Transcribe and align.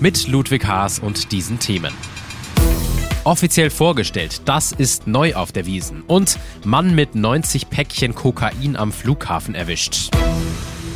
Mit 0.00 0.28
Ludwig 0.28 0.64
Haas 0.64 1.00
und 1.00 1.32
diesen 1.32 1.58
Themen. 1.58 1.92
Offiziell 3.24 3.68
vorgestellt, 3.68 4.42
das 4.44 4.70
ist 4.70 5.08
neu 5.08 5.34
auf 5.34 5.50
der 5.50 5.66
Wiesen. 5.66 6.02
Und 6.02 6.38
Mann 6.64 6.94
mit 6.94 7.16
90 7.16 7.68
Päckchen 7.68 8.14
Kokain 8.14 8.76
am 8.76 8.92
Flughafen 8.92 9.56
erwischt. 9.56 10.10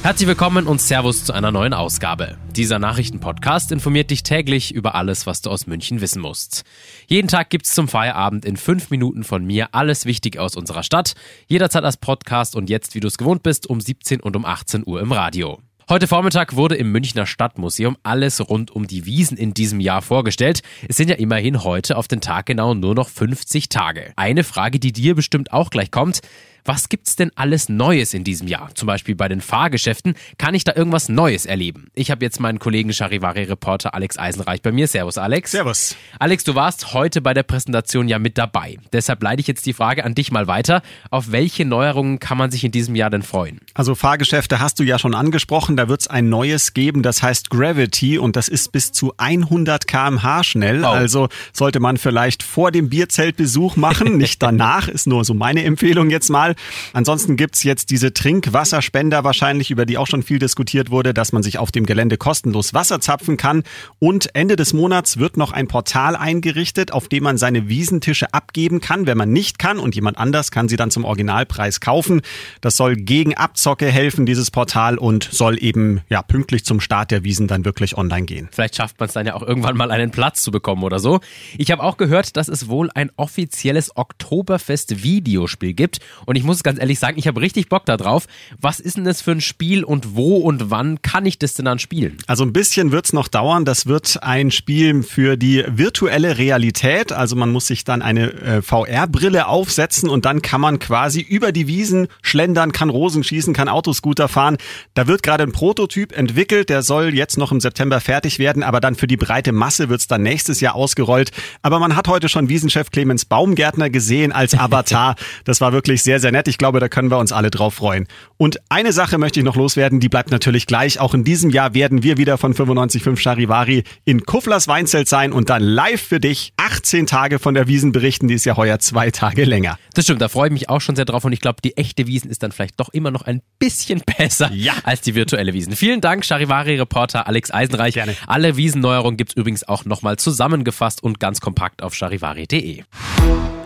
Herzlich 0.05 0.29
willkommen 0.29 0.69
und 0.69 0.81
Servus 0.81 1.25
zu 1.25 1.33
einer 1.33 1.51
neuen 1.51 1.75
Ausgabe. 1.75 2.39
Dieser 2.55 2.79
Nachrichtenpodcast 2.79 3.73
informiert 3.73 4.11
dich 4.13 4.23
täglich 4.23 4.73
über 4.73 4.95
alles, 4.95 5.27
was 5.27 5.43
du 5.43 5.51
aus 5.51 5.67
München 5.67 6.01
wissen 6.01 6.23
musst. 6.23 6.63
Jeden 7.09 7.27
Tag 7.27 7.51
gibt's 7.51 7.75
zum 7.75 7.89
Feierabend 7.89 8.45
in 8.45 8.57
fünf 8.57 8.91
Minuten 8.91 9.25
von 9.25 9.45
mir 9.45 9.75
alles 9.75 10.05
wichtig 10.05 10.39
aus 10.39 10.55
unserer 10.55 10.85
Stadt. 10.85 11.15
Jederzeit 11.49 11.83
als 11.83 11.97
Podcast 11.97 12.55
und 12.55 12.71
jetzt, 12.71 12.95
wie 12.95 13.01
du 13.01 13.09
es 13.09 13.19
gewohnt 13.19 13.43
bist, 13.43 13.69
um 13.69 13.81
17 13.81 14.21
und 14.21 14.37
um 14.37 14.45
18 14.45 14.85
Uhr 14.87 15.01
im 15.01 15.11
Radio. 15.11 15.61
Heute 15.93 16.07
Vormittag 16.07 16.57
wurde 16.57 16.77
im 16.77 16.91
Münchner 16.91 17.27
Stadtmuseum 17.27 17.99
alles 18.03 18.49
rund 18.49 18.71
um 18.71 18.87
die 18.87 19.05
Wiesen 19.05 19.37
in 19.37 19.53
diesem 19.53 19.79
Jahr 19.79 20.01
vorgestellt. 20.01 20.63
Es 20.89 20.97
sind 20.97 21.11
ja 21.11 21.17
immerhin 21.17 21.65
heute 21.65 21.99
auf 21.99 22.09
den 22.09 22.23
Tag 22.23 22.47
genau 22.47 22.73
nur 22.73 22.95
noch 22.95 23.11
50 23.11 23.69
Tage. 23.69 24.15
Eine 24.17 24.43
Frage, 24.43 24.79
die 24.79 24.93
dir 24.93 25.15
bestimmt 25.15 25.53
auch 25.53 25.69
gleich 25.69 25.91
kommt. 25.91 26.23
Was 26.65 26.89
gibt's 26.89 27.17
denn 27.17 27.33
alles 27.35 27.69
Neues 27.69 28.15
in 28.15 28.23
diesem 28.23 28.47
Jahr? 28.47 28.73
Zum 28.75 28.87
Beispiel 28.87 29.17
bei 29.17 29.29
den 29.29 29.41
Fahrgeschäften. 29.41 30.15
Kann 30.39 30.55
ich 30.55 30.63
da 30.63 30.73
irgendwas 30.77 31.09
Neues 31.09 31.45
erleben? 31.45 31.89
Ich 31.95 32.13
habe 32.13 32.25
jetzt 32.25 32.39
meinen 32.39 32.61
Kollegen 32.61 32.93
Charivari-Reporter 32.93 33.95
Alex 33.95 34.17
Eisenreich 34.17 34.63
bei 34.63 34.71
mir. 34.71 34.87
Servus, 34.87 35.19
Alex. 35.19 35.51
Servus. 35.51 35.97
Alex, 36.21 36.45
du 36.45 36.55
warst 36.55 36.95
heute 36.95 37.21
bei 37.21 37.35
der 37.35 37.43
Präsentation 37.43 38.07
ja 38.07 38.21
mit 38.21 38.39
dabei. 38.39 38.79
Deshalb 38.93 39.25
leite 39.25 39.41
ich 39.41 39.49
jetzt 39.49 39.67
die 39.67 39.73
Frage 39.73 40.05
an 40.05 40.15
dich 40.15 40.31
mal 40.31 40.47
weiter. 40.47 40.83
Auf 41.11 41.33
welche 41.33 41.65
Neuerungen 41.65 42.21
kann 42.21 42.39
man 42.39 42.53
sich 42.53 42.63
in 42.63 42.71
diesem 42.71 42.95
Jahr 42.95 43.11
denn 43.11 43.23
freuen? 43.23 43.59
Also 43.75 43.97
Fahrgeschäfte 43.97 44.61
hast 44.61 44.79
du 44.79 44.85
ja 44.85 45.01
schon 45.01 45.17
angesprochen. 45.17 45.77
Da 45.77 45.89
wird's 45.89 46.07
ein 46.07 46.29
neues 46.29 46.75
geben, 46.75 47.03
das 47.03 47.25
heißt 47.25 47.51
Gravity 47.51 48.19
und 48.19 48.37
das 48.37 48.47
ist 48.47 48.71
bis 48.71 48.93
zu 48.93 49.15
100 49.17 49.89
kmh 49.89 50.45
schnell. 50.45 50.85
Oh. 50.85 50.89
Also 50.89 51.29
sollte 51.53 51.81
man 51.81 51.97
vielleicht 51.97 52.45
vor 52.45 52.71
dem 52.71 52.89
Bierzeltbesuch 52.89 53.75
machen, 53.75 54.17
nicht 54.17 54.41
danach, 54.41 54.87
ist 54.93 55.09
nur 55.09 55.25
so 55.25 55.35
meine 55.35 55.65
Empfehlung 55.65 56.09
jetzt 56.09 56.31
mal. 56.31 56.52
Ansonsten 56.93 57.37
gibt's 57.37 57.63
jetzt 57.63 57.91
diese 57.91 58.13
Trinkwasserspender 58.13 59.25
wahrscheinlich, 59.25 59.71
über 59.71 59.87
die 59.87 59.99
auch 59.99 60.07
schon 60.07 60.23
viel 60.23 60.39
diskutiert 60.39 60.91
wurde, 60.91 61.15
dass 61.15 61.33
man 61.33 61.43
sich 61.43 61.59
auf 61.59 61.73
dem 61.73 61.87
Gelände 61.87 62.17
kostenlos 62.17 62.75
Wasser 62.75 63.01
zapfen 63.01 63.37
kann. 63.37 63.63
Und 63.99 64.35
Ende 64.35 64.57
des 64.57 64.73
Monats 64.73 65.19
wird 65.19 65.37
noch 65.37 65.53
ein 65.53 65.69
Portal 65.69 66.17
eingerichtet, 66.17 66.93
auf 66.93 67.09
dem 67.09 67.25
man 67.25 67.39
seine 67.39 67.69
Wiesentische 67.69 68.33
abgeben 68.35 68.81
kann. 68.81 69.07
Wenn 69.07 69.19
man 69.19 69.33
nicht 69.33 69.59
kann 69.59 69.79
und 69.79 69.95
jemand 69.95 70.19
anders 70.19 70.51
kann 70.51 70.69
sie 70.69 70.77
dann 70.77 70.91
zum 70.91 71.05
Originalpreis 71.05 71.81
kaufen. 71.81 72.23
Das 72.61 72.77
soll 72.77 72.97
gegen 72.97 73.35
Abzocke 73.37 73.87
helfen, 73.87 74.27
dieses 74.27 74.51
Portal, 74.51 74.99
und 74.99 75.29
soll 75.31 75.63
eben 75.63 76.01
ja 76.09 76.23
pünktlich 76.23 76.65
zum 76.65 76.81
Start 76.81 77.11
der 77.11 77.25
Wiesen 77.25 77.49
dann 77.49 77.65
wirklich 77.65 77.97
online 77.97 78.27
gehen. 78.27 78.49
Vielleicht 78.53 78.77
schafft 78.77 78.99
man 79.01 79.09
es 79.09 79.15
dann 79.15 79.27
ja 79.27 79.35
auch 79.35 79.43
irgendwann 79.43 79.77
mal 79.77 79.91
einen 79.91 80.11
Platz 80.11 80.43
zu 80.43 80.51
bekommen 80.51 80.83
oder 80.83 80.99
so. 80.99 81.21
Ich 81.59 81.71
habe 81.71 81.83
auch 81.83 81.97
gehört, 81.97 82.37
dass 82.37 82.49
es 82.49 82.69
wohl 82.69 82.91
ein 82.95 83.11
offizielles 83.17 83.97
Oktoberfest-Videospiel 83.97 85.75
gibt 85.75 85.99
und 86.27 86.37
ich 86.37 86.42
ich 86.43 86.47
muss 86.47 86.65
ganz 86.65 86.81
ehrlich 86.81 86.99
sagen, 86.99 87.19
ich 87.19 87.29
habe 87.29 87.41
richtig 87.41 87.69
Bock 87.69 87.87
da 87.87 87.97
drauf. 87.97 88.27
Was 88.61 88.81
ist 88.81 88.97
denn 88.97 89.05
das 89.05 89.23
für 89.23 89.31
ein 89.31 89.41
Spiel 89.41 89.85
und 89.85 90.17
wo 90.17 90.39
und 90.39 90.71
wann 90.71 91.01
kann 91.01 91.25
ich 91.25 91.39
das 91.39 91.55
denn 91.55 91.67
dann 91.67 91.79
spielen? 91.79 92.19
Also 92.27 92.45
ein 92.45 92.53
bisschen 92.53 92.91
wird's 92.91 93.13
noch 93.13 93.29
dauern. 93.29 93.65
Das 93.65 93.87
wird 93.87 94.25
ein 94.25 94.51
Spiel 94.51 95.05
für 95.05 95.37
die 95.37 95.65
virtuelle 95.69 96.39
Realität. 96.39 97.13
Also 97.13 97.37
man 97.37 97.53
muss 97.53 97.69
sich 97.69 97.85
dann 97.85 98.03
eine 98.03 98.33
äh, 98.33 98.61
VR-Brille 98.61 99.47
aufsetzen 99.47 100.09
und 100.09 100.25
dann 100.25 100.43
kann 100.43 100.61
man 100.61 100.81
quasi 100.81 101.21
über 101.21 101.53
die 101.53 101.69
Wiesen 101.69 102.09
schlendern, 102.23 102.73
kann 102.73 102.91
Rosen 102.91 103.23
schießen, 103.23 103.55
kann 103.55 103.69
Autoscooter 103.69 104.27
fahren. 104.27 104.57
Da 104.95 105.07
wird 105.07 105.23
gerade 105.23 105.45
ein 105.45 105.53
Prototyp 105.53 106.11
entwickelt, 106.11 106.71
der 106.71 106.83
soll 106.83 107.15
jetzt 107.15 107.39
noch 107.39 107.53
im 107.53 107.61
September 107.61 108.01
fertig 108.01 108.41
werden, 108.41 108.65
aber 108.65 108.81
dann 108.81 108.97
für 108.97 109.07
die 109.07 109.17
breite 109.17 109.53
Masse 109.53 109.89
wird's 109.89 110.09
dann 110.09 110.25
nächstes 110.25 110.61
Jahr 110.61 110.75
ausgerollt. 110.75 111.31
Aber 111.63 111.79
man 111.79 111.95
hat 111.95 112.09
heute 112.09 112.29
schon 112.29 112.49
Wiesenchef 112.49 112.91
Clemens 112.91 113.27
Baumgärtner 113.27 113.91
gesehen 113.91 114.33
als 114.33 114.59
Avatar. 114.59 115.15
Das 115.45 115.61
war 115.61 115.73
wirklich 115.73 116.03
sehr, 116.03 116.21
sehr 116.21 116.32
nett. 116.33 116.49
Ich 116.49 116.59
glaube, 116.59 116.81
da 116.81 116.89
können 116.89 117.11
wir 117.11 117.19
uns 117.19 117.33
alle 117.33 117.51
drauf 117.51 117.75
freuen. 117.75 118.09
Und 118.37 118.59
eine 118.69 118.93
Sache 118.93 119.19
möchte 119.19 119.41
ich 119.41 119.45
noch 119.45 119.57
loswerden, 119.57 120.01
die 120.01 120.09
bleibt 120.09 120.31
natürlich 120.31 120.67
gleich. 120.67 120.99
Auch 120.99 121.15
in 121.15 121.25
diesem 121.25 121.51
Jahr 121.51 121.75
werden 121.75 122.03
wir 122.03 122.17
wieder 122.17 122.39
von 122.39 122.55
95.5 122.55 123.19
Charivari 123.19 123.85
in 124.05 124.25
Kufflers 124.25 124.69
Weinzelt 124.69 125.09
sein 125.09 125.33
und 125.33 125.51
dann 125.51 125.63
live 125.63 126.01
für 126.01 126.19
dich 126.19 126.53
18 126.57 127.07
Tage 127.07 127.39
von 127.39 127.55
der 127.55 127.69
Wiesen 127.69 127.93
berichten. 127.93 128.29
Die 128.29 128.35
ist 128.35 128.45
ja 128.45 128.57
heuer 128.57 128.79
zwei 128.79 129.11
Tage 129.11 129.45
länger. 129.45 129.79
Das 129.95 130.05
stimmt, 130.05 130.21
da 130.21 130.29
freue 130.29 130.49
ich 130.49 130.53
mich 130.53 130.69
auch 130.69 130.81
schon 130.81 130.97
sehr 130.97 131.05
drauf 131.05 131.25
und 131.25 131.33
ich 131.33 131.41
glaube, 131.41 131.61
die 131.63 131.77
echte 131.77 132.07
Wiesen 132.07 132.31
ist 132.31 132.43
dann 132.43 132.53
vielleicht 132.53 132.81
doch 132.81 132.89
immer 132.89 133.11
noch 133.11 133.23
ein 133.23 133.43
bisschen 133.59 134.03
besser 134.19 134.51
ja. 134.53 134.73
als 134.85 135.03
die 135.03 135.15
virtuelle 135.15 135.53
Wiesen. 135.53 135.77
Vielen 135.77 136.01
Dank, 136.01 136.25
Charivari-Reporter 136.25 137.27
Alex 137.27 137.51
Eisenreich. 137.51 137.95
Gerne. 137.95 138.17
Alle 138.27 138.57
Wiesenneuerungen 138.57 139.17
gibt's 139.17 139.35
übrigens 139.35 139.69
auch 139.69 139.85
nochmal 139.85 140.17
zusammengefasst 140.17 141.03
und 141.03 141.21
ganz 141.21 141.41
kompakt 141.41 141.83
auf 141.83 141.95
charivari.de. 141.95 142.85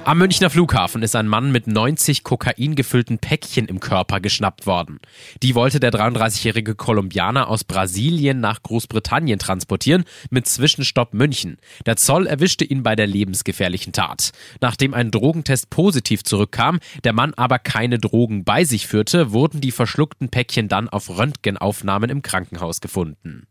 Am 0.07 0.19
Münchner 0.19 0.51
Flughafen 0.51 1.03
ist 1.03 1.17
ein 1.17 1.27
Mann 1.27 1.51
mit 1.51 1.67
90 1.67 2.23
Kokain 2.23 2.77
gefüllten 2.77 3.19
Päckchen 3.19 3.67
im 3.67 3.81
Körper 3.81 4.21
geschnappt 4.21 4.65
worden. 4.65 5.01
Die 5.43 5.57
wollte 5.57 5.81
der 5.81 5.91
33-jährige 5.91 6.77
Kolumbianer 6.77 7.49
aus 7.49 7.65
Brasilien 7.65 8.39
nach 8.39 8.63
Großbritannien 8.63 9.41
transportieren, 9.41 10.05
mit 10.31 10.47
Zwischenstopp 10.47 11.13
München. 11.13 11.57
Der 11.87 11.97
Zoll 11.97 12.29
erwischte 12.29 12.65
ihn 12.65 12.85
bei 12.85 12.95
der 12.95 13.09
lebensgefährlichen 13.09 13.93
Tat. 13.93 14.31
Nachdem 14.61 14.95
ein 14.95 15.11
Drogentest 15.11 15.71
positiv 15.71 16.23
zurückkam, 16.23 16.79
der 17.03 17.13
Mann 17.13 17.35
aber 17.35 17.59
keine 17.59 17.99
Drogen 17.99 18.45
bei 18.45 18.63
sich 18.63 18.87
führte, 18.87 19.33
wurden 19.33 19.61
die 19.61 19.73
verschluckten 19.73 20.29
Päckchen 20.29 20.69
dann 20.69 20.89
auf 20.89 21.19
Röntgenaufnahmen 21.19 22.11
im 22.11 22.23
Krankenhaus 22.23 22.81
gefunden. 22.81 23.49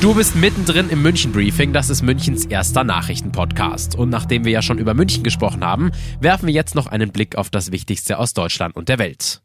Du 0.00 0.14
bist 0.16 0.34
mittendrin 0.34 0.88
im 0.88 1.00
München 1.00 1.30
Briefing, 1.30 1.72
das 1.72 1.88
ist 1.88 2.02
Münchens 2.02 2.44
erster 2.44 2.82
Nachrichtenpodcast. 2.82 3.94
Und 3.94 4.10
nachdem 4.10 4.44
wir 4.44 4.50
ja 4.50 4.60
schon 4.60 4.78
über 4.78 4.94
München 4.94 5.22
gesprochen 5.22 5.64
haben, 5.64 5.92
werfen 6.20 6.48
wir 6.48 6.54
jetzt 6.54 6.74
noch 6.74 6.88
einen 6.88 7.12
Blick 7.12 7.36
auf 7.36 7.50
das 7.50 7.70
Wichtigste 7.70 8.18
aus 8.18 8.34
Deutschland 8.34 8.74
und 8.74 8.88
der 8.88 8.98
Welt. 8.98 9.41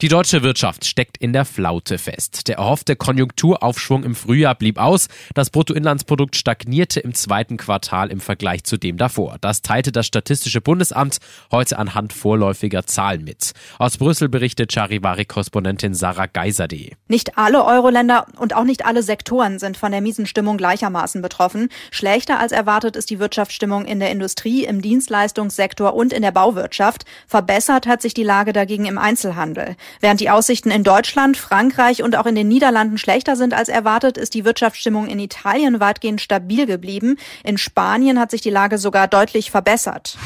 Die 0.00 0.08
deutsche 0.08 0.42
Wirtschaft 0.42 0.86
steckt 0.86 1.18
in 1.18 1.32
der 1.32 1.44
Flaute 1.44 1.98
fest. 1.98 2.48
Der 2.48 2.56
erhoffte 2.56 2.96
Konjunkturaufschwung 2.96 4.04
im 4.04 4.14
Frühjahr 4.14 4.54
blieb 4.54 4.78
aus. 4.78 5.08
Das 5.34 5.50
Bruttoinlandsprodukt 5.50 6.36
stagnierte 6.36 7.00
im 7.00 7.12
zweiten 7.12 7.58
Quartal 7.58 8.10
im 8.10 8.20
Vergleich 8.20 8.64
zu 8.64 8.78
dem 8.78 8.96
davor. 8.96 9.36
Das 9.42 9.60
teilte 9.60 9.92
das 9.92 10.06
Statistische 10.06 10.62
Bundesamt 10.62 11.18
heute 11.50 11.78
anhand 11.78 12.14
vorläufiger 12.14 12.86
Zahlen 12.86 13.24
mit. 13.24 13.52
Aus 13.78 13.98
Brüssel 13.98 14.30
berichtet 14.30 14.72
Charivari-Korrespondentin 14.72 15.92
Sarah 15.92 16.26
Geiserde. 16.26 16.92
Nicht 17.08 17.36
alle 17.36 17.64
Euro-Länder 17.64 18.26
und 18.38 18.54
auch 18.54 18.64
nicht 18.64 18.86
alle 18.86 19.02
Sektoren 19.02 19.58
sind 19.58 19.76
von 19.76 19.92
der 19.92 20.00
miesen 20.00 20.24
Stimmung 20.24 20.56
gleichermaßen 20.56 21.20
betroffen. 21.20 21.68
Schlechter 21.90 22.38
als 22.38 22.52
erwartet 22.52 22.96
ist 22.96 23.10
die 23.10 23.18
Wirtschaftsstimmung 23.18 23.84
in 23.84 24.00
der 24.00 24.10
Industrie, 24.10 24.64
im 24.64 24.80
Dienstleistungssektor 24.80 25.94
und 25.94 26.12
in 26.14 26.22
der 26.22 26.32
Bauwirtschaft. 26.32 27.04
Verbessert 27.26 27.86
hat 27.86 28.00
sich 28.00 28.14
die 28.14 28.22
Lage 28.22 28.52
dagegen 28.54 28.86
im 28.86 28.96
Einzelhandel. 28.96 29.49
Handel. 29.50 29.76
Während 30.00 30.20
die 30.20 30.30
Aussichten 30.30 30.70
in 30.70 30.84
Deutschland, 30.84 31.36
Frankreich 31.36 32.02
und 32.02 32.16
auch 32.16 32.26
in 32.26 32.34
den 32.34 32.48
Niederlanden 32.48 32.98
schlechter 32.98 33.36
sind 33.36 33.54
als 33.54 33.68
erwartet, 33.68 34.16
ist 34.16 34.34
die 34.34 34.44
Wirtschaftsstimmung 34.44 35.08
in 35.08 35.18
Italien 35.18 35.80
weitgehend 35.80 36.20
stabil 36.20 36.66
geblieben. 36.66 37.16
In 37.44 37.58
Spanien 37.58 38.18
hat 38.18 38.30
sich 38.30 38.40
die 38.40 38.50
Lage 38.50 38.78
sogar 38.78 39.08
deutlich 39.08 39.50
verbessert. 39.50 40.16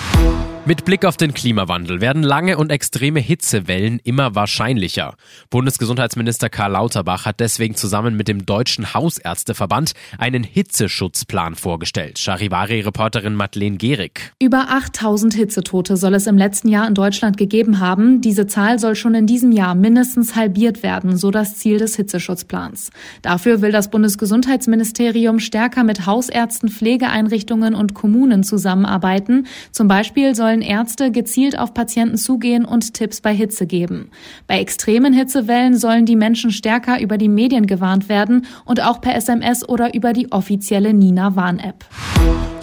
Mit 0.67 0.87
Blick 0.87 1.05
auf 1.05 1.19
den 1.19 1.35
Klimawandel 1.35 2.01
werden 2.01 2.23
lange 2.23 2.57
und 2.57 2.73
extreme 2.73 3.21
Hitzewellen 3.21 4.01
immer 4.03 4.35
wahrscheinlicher. 4.35 5.13
Bundesgesundheitsminister 5.51 6.49
Karl 6.49 6.73
Lauterbach 6.73 7.27
hat 7.27 7.39
deswegen 7.39 7.75
zusammen 7.75 8.17
mit 8.17 8.29
dem 8.29 8.47
Deutschen 8.47 8.95
Hausärzteverband 8.95 9.93
einen 10.17 10.43
Hitzeschutzplan 10.43 11.55
vorgestellt. 11.55 12.19
Charivari-Reporterin 12.19 13.35
Madeleine 13.35 13.77
Gehrig. 13.77 14.33
Über 14.41 14.71
8000 14.71 15.35
Hitzetote 15.35 15.99
soll 15.99 16.15
es 16.15 16.27
im 16.27 16.39
letzten 16.39 16.69
Jahr 16.69 16.89
in 16.89 16.95
Deutschland 16.95 17.37
gegeben 17.37 17.79
haben. 17.79 18.23
Diese 18.23 18.47
Zahl 18.47 18.79
soll 18.79 18.95
schon 18.95 19.15
in 19.15 19.27
diesem 19.27 19.53
Jahr 19.53 19.75
mindestens 19.75 20.35
halbiert 20.35 20.83
werden, 20.83 21.19
so 21.19 21.31
das 21.31 21.59
Ziel 21.59 21.77
des 21.77 21.97
Hitzeschutzplans. 21.97 22.89
Dafür 23.21 23.61
will 23.61 23.71
das 23.71 23.91
Bundesgesundheitsministerium 23.91 25.41
stärker 25.41 25.85
mit 25.85 26.07
Hausärzten, 26.07 26.71
Pflegeeinrichtungen 26.71 27.75
und 27.75 27.93
Kommunen 27.93 28.45
zusammenarbeiten. 28.45 29.47
Zum 29.71 29.89
Beispiel 29.89 30.35
sollen 30.35 30.54
sollen 30.55 30.63
Ärzte 30.63 31.11
gezielt 31.11 31.59
auf 31.59 31.75
Patienten 31.75 32.17
zugehen 32.17 32.65
und 32.65 32.95
Tipps 32.95 33.21
bei 33.21 33.35
Hitze 33.35 33.67
geben. 33.67 34.11
Bei 34.47 34.61
extremen 34.61 35.13
Hitzewellen 35.13 35.77
sollen 35.77 36.07
die 36.07 36.15
Menschen 36.15 36.53
stärker 36.53 37.01
über 37.01 37.19
die 37.19 37.29
Medien 37.29 37.67
gewarnt 37.67 38.09
werden 38.09 38.47
und 38.65 38.81
auch 38.81 39.01
per 39.01 39.17
SMS 39.17 39.69
oder 39.69 39.95
über 39.95 40.13
die 40.13 40.31
offizielle 40.31 40.95
Nina 40.95 41.35
Warn-App. 41.35 41.85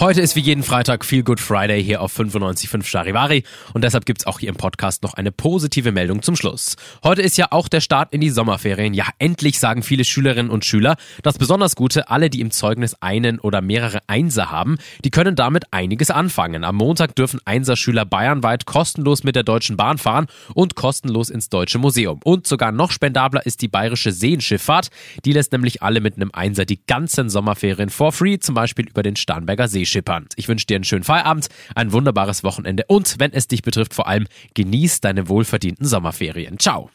Heute 0.01 0.19
ist 0.19 0.35
wie 0.35 0.39
jeden 0.39 0.63
Freitag 0.63 1.05
Feel 1.05 1.21
Good 1.21 1.39
Friday 1.39 1.83
hier 1.83 2.01
auf 2.01 2.17
95.5 2.17 2.85
Charivari 2.85 3.43
und 3.75 3.83
deshalb 3.83 4.07
gibt's 4.07 4.25
auch 4.25 4.39
hier 4.39 4.49
im 4.49 4.55
Podcast 4.55 5.03
noch 5.03 5.13
eine 5.13 5.31
positive 5.31 5.91
Meldung 5.91 6.23
zum 6.23 6.35
Schluss. 6.35 6.75
Heute 7.03 7.21
ist 7.21 7.37
ja 7.37 7.49
auch 7.51 7.67
der 7.67 7.81
Start 7.81 8.11
in 8.11 8.19
die 8.19 8.31
Sommerferien. 8.31 8.95
Ja, 8.95 9.05
endlich 9.19 9.59
sagen 9.59 9.83
viele 9.83 10.03
Schülerinnen 10.03 10.49
und 10.49 10.65
Schüler. 10.65 10.95
Das 11.21 11.37
besonders 11.37 11.75
Gute, 11.75 12.09
alle, 12.09 12.31
die 12.31 12.41
im 12.41 12.49
Zeugnis 12.49 12.95
einen 12.99 13.39
oder 13.39 13.61
mehrere 13.61 13.99
Einser 14.07 14.49
haben, 14.49 14.79
die 15.05 15.11
können 15.11 15.35
damit 15.35 15.65
einiges 15.69 16.09
anfangen. 16.09 16.63
Am 16.63 16.77
Montag 16.77 17.15
dürfen 17.15 17.39
Einser-Schüler 17.45 18.05
bayernweit 18.05 18.65
kostenlos 18.65 19.23
mit 19.23 19.35
der 19.35 19.43
Deutschen 19.43 19.77
Bahn 19.77 19.99
fahren 19.99 20.25
und 20.55 20.73
kostenlos 20.73 21.29
ins 21.29 21.49
Deutsche 21.49 21.77
Museum. 21.77 22.21
Und 22.23 22.47
sogar 22.47 22.71
noch 22.71 22.89
spendabler 22.89 23.45
ist 23.45 23.61
die 23.61 23.67
bayerische 23.67 24.11
Seenschifffahrt. 24.11 24.89
Die 25.25 25.33
lässt 25.33 25.51
nämlich 25.51 25.83
alle 25.83 26.01
mit 26.01 26.15
einem 26.15 26.31
Einser 26.33 26.65
die 26.65 26.83
ganzen 26.87 27.29
Sommerferien 27.29 27.91
for 27.91 28.11
free, 28.11 28.39
zum 28.39 28.55
Beispiel 28.55 28.89
über 28.89 29.03
den 29.03 29.15
Starnberger 29.15 29.67
See 29.67 29.90
schippern. 29.91 30.27
Ich 30.35 30.47
wünsche 30.47 30.65
dir 30.65 30.75
einen 30.75 30.83
schönen 30.83 31.03
Feierabend, 31.03 31.47
ein 31.75 31.91
wunderbares 31.91 32.43
Wochenende 32.43 32.85
und, 32.87 33.15
wenn 33.19 33.33
es 33.33 33.47
dich 33.47 33.61
betrifft, 33.61 33.93
vor 33.93 34.07
allem 34.07 34.27
genieß 34.53 35.01
deine 35.01 35.29
wohlverdienten 35.29 35.85
Sommerferien. 35.85 36.59
Ciao. 36.59 36.89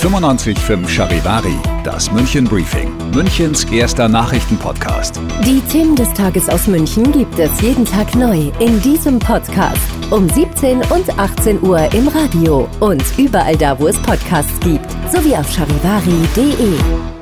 95.5 0.00 0.88
Charivari, 0.88 1.54
das 1.84 2.10
München 2.10 2.44
Briefing, 2.44 2.90
Münchens 3.12 3.64
erster 3.64 4.08
Nachrichtenpodcast. 4.08 5.20
Die 5.44 5.60
Themen 5.70 5.94
des 5.94 6.12
Tages 6.14 6.48
aus 6.48 6.66
München 6.66 7.12
gibt 7.12 7.38
es 7.38 7.60
jeden 7.60 7.84
Tag 7.84 8.14
neu 8.16 8.50
in 8.58 8.80
diesem 8.82 9.18
Podcast. 9.18 9.78
Um 10.10 10.28
17 10.28 10.78
und 10.78 11.18
18 11.18 11.62
Uhr 11.62 11.92
im 11.94 12.08
Radio 12.08 12.68
und 12.80 13.04
überall 13.16 13.56
da, 13.56 13.78
wo 13.78 13.86
es 13.86 13.96
Podcasts 13.98 14.58
gibt, 14.60 14.90
sowie 15.12 15.36
auf 15.36 15.48
charivari.de. 15.52 17.21